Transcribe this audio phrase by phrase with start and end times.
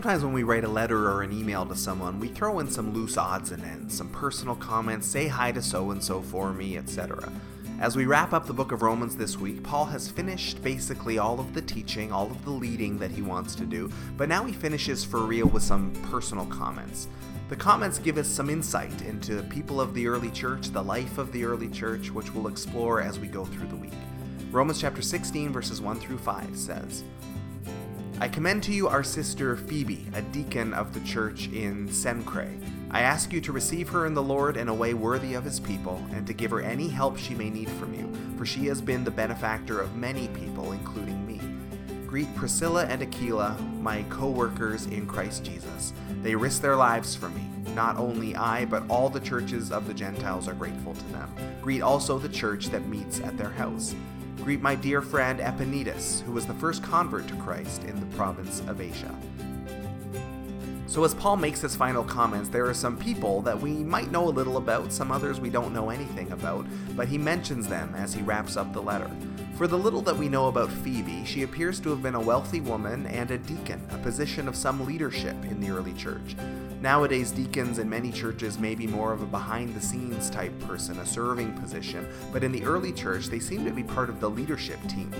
[0.00, 2.94] Sometimes when we write a letter or an email to someone, we throw in some
[2.94, 6.78] loose odds and ends, some personal comments, say hi to so and so for me,
[6.78, 7.30] etc.
[7.80, 11.38] As we wrap up the book of Romans this week, Paul has finished basically all
[11.38, 14.54] of the teaching, all of the leading that he wants to do, but now he
[14.54, 17.06] finishes for real with some personal comments.
[17.50, 21.18] The comments give us some insight into the people of the early church, the life
[21.18, 23.92] of the early church, which we'll explore as we go through the week.
[24.50, 27.04] Romans chapter 16, verses 1 through 5 says,
[28.22, 32.60] I commend to you our sister Phoebe, a deacon of the church in Cenchreae.
[32.90, 35.58] I ask you to receive her in the Lord in a way worthy of his
[35.58, 38.82] people, and to give her any help she may need from you, for she has
[38.82, 41.40] been the benefactor of many people, including me.
[42.06, 45.94] Greet Priscilla and Aquila, my co workers in Christ Jesus.
[46.22, 47.48] They risked their lives for me.
[47.74, 51.34] Not only I, but all the churches of the Gentiles are grateful to them.
[51.62, 53.94] Greet also the church that meets at their house.
[54.44, 58.60] Greet my dear friend Epaenetus, who was the first convert to Christ in the province
[58.60, 59.14] of Asia.
[60.86, 64.26] So, as Paul makes his final comments, there are some people that we might know
[64.26, 66.66] a little about, some others we don't know anything about,
[66.96, 69.10] but he mentions them as he wraps up the letter.
[69.56, 72.60] For the little that we know about Phoebe, she appears to have been a wealthy
[72.60, 76.34] woman and a deacon, a position of some leadership in the early church.
[76.80, 80.98] Nowadays, deacons in many churches may be more of a behind the scenes type person,
[80.98, 84.30] a serving position, but in the early church, they seem to be part of the
[84.30, 85.12] leadership team.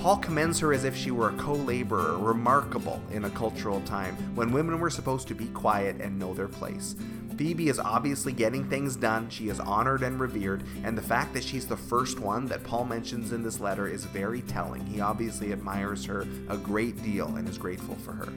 [0.00, 4.16] Paul commends her as if she were a co laborer, remarkable in a cultural time
[4.34, 6.96] when women were supposed to be quiet and know their place.
[7.36, 11.44] Phoebe is obviously getting things done, she is honored and revered, and the fact that
[11.44, 14.84] she's the first one that Paul mentions in this letter is very telling.
[14.86, 18.32] He obviously admires her a great deal and is grateful for her.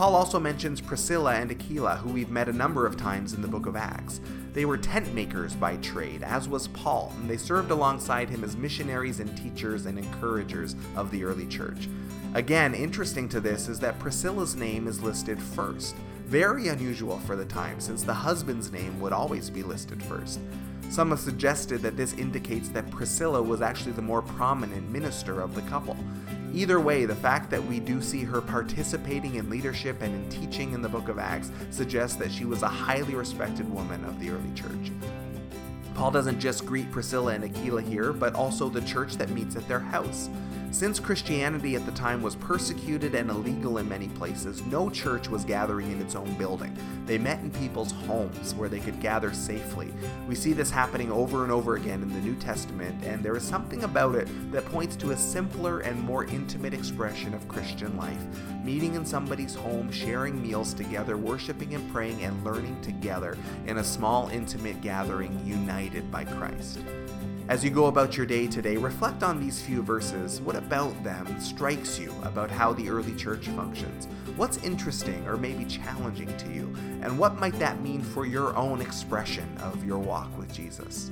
[0.00, 3.48] Paul also mentions Priscilla and Aquila, who we've met a number of times in the
[3.48, 4.22] book of Acts.
[4.54, 8.56] They were tent makers by trade, as was Paul, and they served alongside him as
[8.56, 11.86] missionaries and teachers and encouragers of the early church.
[12.32, 15.94] Again, interesting to this is that Priscilla's name is listed first.
[16.24, 20.40] Very unusual for the time, since the husband's name would always be listed first.
[20.90, 25.54] Some have suggested that this indicates that Priscilla was actually the more prominent minister of
[25.54, 25.96] the couple.
[26.52, 30.72] Either way, the fact that we do see her participating in leadership and in teaching
[30.72, 34.30] in the book of Acts suggests that she was a highly respected woman of the
[34.30, 34.90] early church.
[35.94, 39.68] Paul doesn't just greet Priscilla and Aquila here, but also the church that meets at
[39.68, 40.28] their house.
[40.72, 45.44] Since Christianity at the time was persecuted and illegal in many places, no church was
[45.44, 46.76] gathering in its own building.
[47.06, 49.92] They met in people's homes where they could gather safely.
[50.28, 53.42] We see this happening over and over again in the New Testament, and there is
[53.42, 58.24] something about it that points to a simpler and more intimate expression of Christian life.
[58.64, 63.84] Meeting in somebody's home, sharing meals together, worshiping and praying, and learning together in a
[63.84, 66.78] small, intimate gathering united by Christ.
[67.50, 70.40] As you go about your day today, reflect on these few verses.
[70.40, 74.06] What about them strikes you about how the early church functions?
[74.36, 76.72] What's interesting or maybe challenging to you?
[77.02, 81.10] And what might that mean for your own expression of your walk with Jesus?